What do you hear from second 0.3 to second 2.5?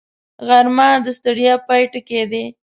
غرمه د ستړیا پای ټکی دی